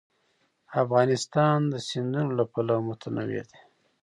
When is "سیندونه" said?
1.87-2.31